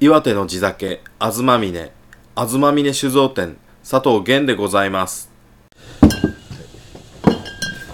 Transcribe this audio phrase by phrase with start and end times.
[0.00, 1.92] 岩手の地酒、あずまみね、
[2.34, 3.56] あずまみね酒造店、
[3.88, 5.30] 佐藤源でございます。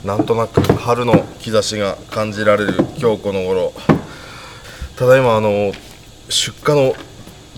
[0.02, 3.74] なんとなく春の兆しが感じられる今日この頃。
[4.96, 5.72] ただいまあの
[6.30, 6.94] 出荷の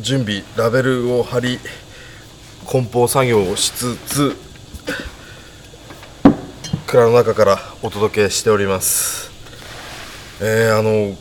[0.00, 1.60] 準備ラベルを貼り
[2.66, 4.36] 梱包作業をしつつ
[6.88, 9.30] 蔵の中からお届けしております。
[10.40, 11.16] えー、あの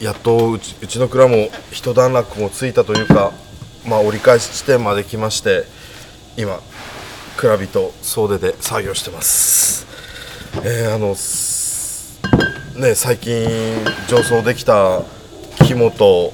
[0.00, 3.32] やっとうちうちの蔵も一段落もついたというか
[3.86, 5.64] まあ折り返し地点まで来まして
[6.36, 6.60] 今
[7.36, 9.86] 蔵人総出で作業してます。
[10.64, 11.08] えー、あの
[12.80, 13.46] ね最近
[14.08, 15.02] 上層できた
[15.64, 16.32] 木本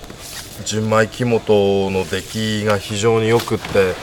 [0.64, 3.94] 純米木本の出来が非常によくって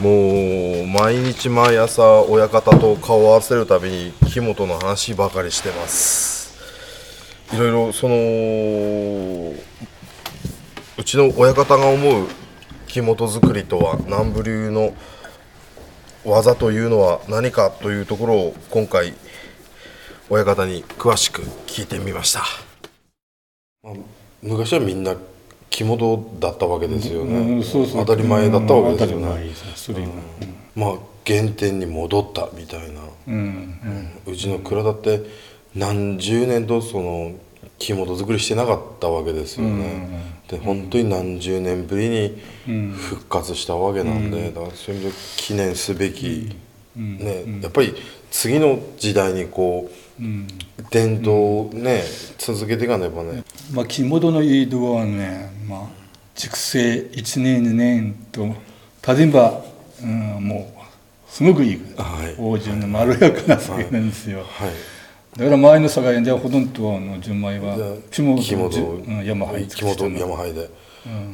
[0.00, 6.35] もう毎日毎朝親方と顔を合わせるたびに木本の話ばかりしてます。
[7.52, 8.14] いろいろその
[10.98, 12.26] うちの親方が思う
[12.88, 14.94] 木本作りとは南部流の
[16.24, 19.14] 技というのは何かというところを今回
[20.28, 22.42] 親方に詳しく聞いてみました、
[23.82, 23.94] まあ、
[24.42, 25.14] 昔はみんな
[25.70, 30.12] 木本だったわけですよね、うんそうそう当たり前だったわけですようん当たりね
[30.74, 30.94] まあ
[31.26, 34.10] 原点に戻ったみたいな、うん。
[34.26, 35.22] うちの蔵だって
[35.76, 37.32] 何十年とその
[37.78, 42.40] 木本作りしてなかったわけですよね、で本当に何十年ぶりに
[42.94, 46.56] 復活したわけなんで、だからそういう意味で記念すべき、
[46.96, 47.94] ねやっぱり
[48.30, 50.22] 次の時代にこう、
[50.90, 52.02] 伝統をね、
[52.38, 55.80] 続けていかねばね、まあ木本のいいところはねまあ
[56.34, 58.46] 熟成1年2年と
[59.14, 59.62] 例えば、
[60.02, 60.08] うん、
[60.40, 62.34] もうすごくいいはい。
[62.36, 64.95] 芳醇のまろやかな酒なんですよ、はい
[65.36, 67.76] だから前の酒屋ではほとんどの純米は
[68.10, 70.70] 木本木本じゅうん山入木本山灰で、だか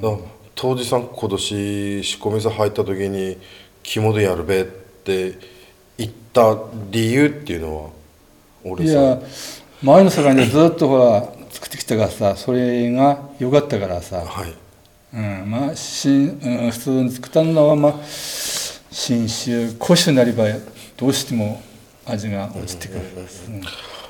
[0.03, 0.19] ら
[0.55, 3.39] 当時さん今年仕込み座入った時に
[3.83, 5.39] 木本やるべって
[5.99, 6.59] 言った
[6.91, 7.91] 理由っていうのは
[8.65, 9.21] 俺さいや
[9.83, 14.55] 前の酒屋でずっとほら作ってきたからさそれが良かったからさ、はい。
[15.15, 20.45] うん、まあ新、うん、普通に作ったのはまあ新酒古酒になれば
[20.97, 21.61] どうしても
[22.07, 23.63] 味が落ちてくる、うん。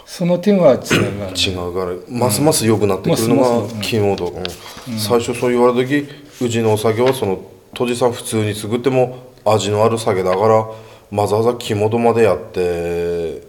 [0.06, 0.78] その点は違う
[1.18, 4.40] が違うからますます良くなってくるのがますます木本、う
[4.94, 4.98] ん。
[4.98, 6.08] 最初そう言われた時
[6.44, 7.42] うちのお酒はその
[7.74, 13.42] 当時さん普通に作っても味のある酒だからわざわざ木本までやって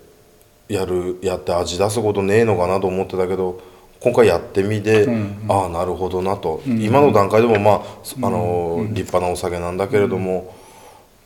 [0.68, 3.62] やるやって味出すことねえのかなと思ってたけど
[4.00, 5.08] 今回やってみて、
[5.48, 10.54] ああなるほどなと、今の段階でもまあ、あの立派なお酒なんだけれども、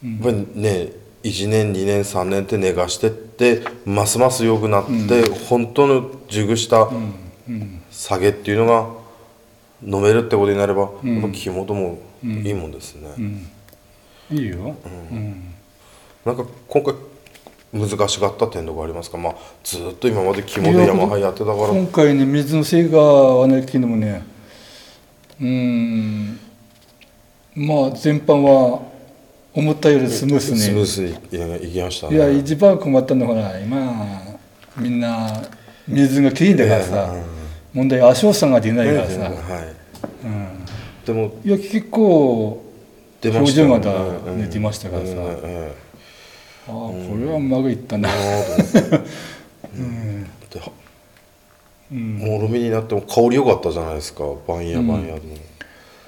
[0.04, 0.92] やっぱりね
[1.24, 6.90] 1年2年3年って寝かしてってますます良くなって、本当の熟した
[7.92, 8.88] 酒っていうのが
[9.84, 13.10] 飲めるってことになれば、やっぱ木本もいいもんですね、
[14.32, 14.76] いいよ、
[15.12, 15.54] うん。
[16.26, 16.96] なんか今回
[17.74, 19.18] 難しかった点とかありますか？
[19.18, 21.58] まあずっと今まで木本山杯やってたから。
[21.68, 24.26] 今回ね水のせいかはね昨日もね。
[25.42, 26.40] うん。
[27.56, 28.87] まあ全般は
[29.57, 34.22] 思ったよりスムースにスムースにいいきましたいやね一番困ったのはほら今
[34.78, 35.41] みんな
[35.88, 37.16] 水がきれいだからさ、
[37.73, 39.31] 問題は足尾さんが出ないからさ、はい。
[40.25, 40.66] うん、
[41.06, 42.63] でもいや結構
[43.23, 45.12] 表情がうんうんね出ましたからさ。
[45.12, 45.75] うんえ
[46.68, 48.12] ああこれはうまくいったな、え
[50.50, 50.69] では
[51.89, 54.25] もろみになっても香り良かったじゃないですか。
[54.45, 55.22] 番屋番屋の、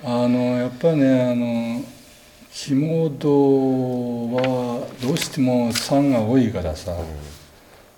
[0.04, 1.82] あのやっぱねあの
[2.52, 6.96] 木本はどうしても酸が多いからさ、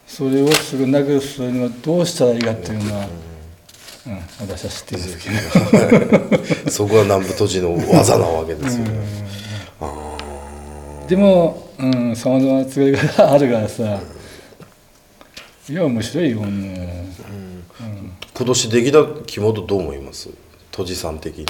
[0.05, 3.07] それをすぐなくするにはどうしたらいいかっていうのは、
[4.07, 4.19] うん。
[4.39, 5.01] 私は知ってる。
[5.01, 5.29] んですけ
[6.65, 8.91] どそこが南部都知の技なわけですよね、
[11.07, 11.69] でも
[12.15, 13.99] さまざまな作り方があるからさ
[15.69, 17.07] いや面白いよね、
[18.33, 20.29] 今年できた木本どう思います？
[20.71, 21.45] 都知さん的に。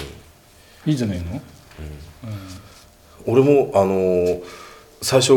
[0.85, 1.42] いいじゃないの？
[3.25, 4.44] 俺もあのー
[5.01, 5.33] 最初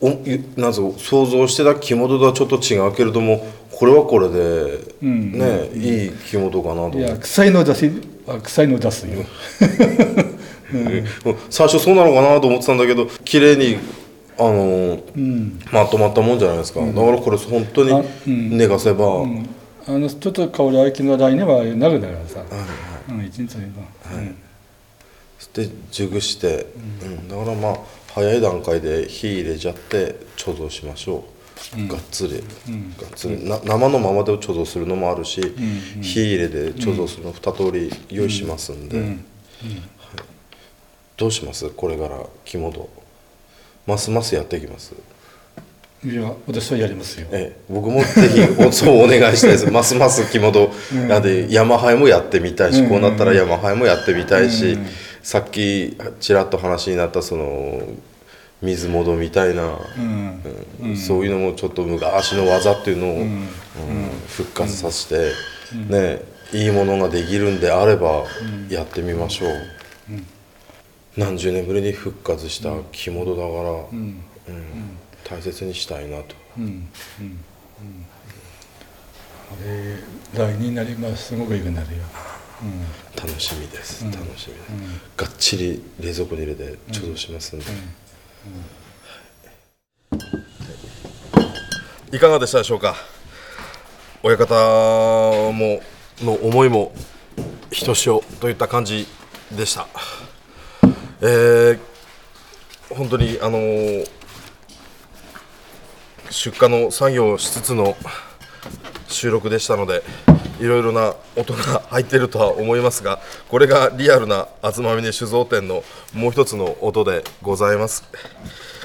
[0.00, 5.38] おいなんぞ想像してた木本とはちょっと違うけれどもこれはこれで、ん。
[5.38, 7.90] ね、いい木本かなといや臭いの出す
[8.26, 9.24] あ臭いの出すよ。
[10.74, 11.04] うん。
[11.48, 13.78] 最初そうなのかなと思ってたんだけど綺麗に
[14.36, 19.24] あのーまとまったもんじゃないですか、だからこれ本当あに寝かせば、
[19.86, 22.44] あのちょっと香りあきの来年はなるだからさ、
[23.08, 24.36] うん、一日でうん
[25.54, 26.66] で熟して、
[27.02, 27.78] うんだからまあ
[28.14, 31.24] 早い段階で火入れちゃって貯蔵しましょ
[31.76, 33.48] う、がっつり、がっつり。
[33.48, 35.40] な生のままで貯蔵するのもあるし、
[36.02, 39.16] 火入れで貯蔵するの2通り用意しますんで、
[41.16, 41.68] どうします？
[41.70, 42.88] これから肝度
[43.86, 44.94] ますますやっていきます。
[46.04, 47.26] いや私はやりますよ。
[47.32, 49.70] ええ、僕もぜひ おそうお願いしたいです。
[49.70, 50.70] ますます肝度、
[51.08, 51.22] なん。
[51.22, 52.88] で山ハイもやってみたいし、うん。
[52.88, 54.86] こうなったら山ハイもやってみたいし、うん
[55.22, 57.82] さっきちらっと話になったその
[58.62, 60.42] 水戻みたいな、うん。
[60.82, 60.96] うん。
[60.96, 63.20] そういうのもちょっと昔の技っていうのを、ん。
[63.20, 63.48] うん
[64.28, 65.32] 復活させて、
[65.88, 66.20] ね
[66.52, 68.24] いいものができるんであれば
[68.68, 69.50] やってみましょう、
[71.16, 76.34] 何十年ぶりに復活した着物だから、大切にしたいなと。
[76.56, 76.64] うん。
[76.64, 76.70] うん。
[76.70, 76.86] うん。
[79.50, 81.28] あれ来年になります。
[81.28, 82.02] すごくいいくなるよ、
[83.16, 84.10] 楽しみです、うん。
[84.10, 85.00] 楽しみです、うん。
[85.16, 87.64] がっちり冷蔵庫に入れて貯蔵しますんで、
[92.12, 92.96] いかがでしたでしょうか？
[94.22, 94.54] 親方
[95.52, 95.80] も
[96.22, 96.92] の思いも
[97.70, 99.06] ひとしおといった感じ
[99.52, 99.86] でした。
[101.20, 101.78] えー
[102.90, 104.08] 本当にあのー
[106.30, 107.96] 出荷の作業をしつつの
[109.08, 110.02] 収録でしたので
[110.60, 115.82] いろいろな音が入っているとは思いますがこれがリアルな東峰酒造店の
[116.14, 118.04] もう一つの音でございます。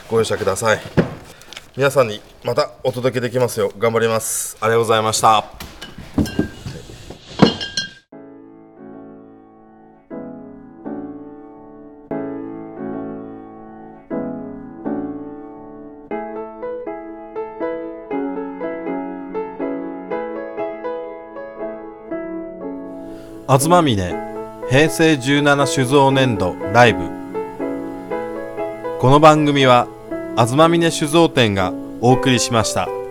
[0.10, 0.80] ご容赦ください。
[1.76, 4.58] 皆さんにまたお届けできますよう頑張ります。
[4.62, 5.63] ありがとうございました。
[23.46, 23.96] 東峰
[24.70, 27.00] 平成17酒造年度ライブ
[29.02, 29.86] この番組は
[30.38, 33.03] 東峰酒造店がお送りしました。